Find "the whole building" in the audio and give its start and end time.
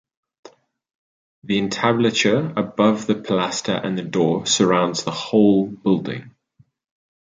5.03-6.31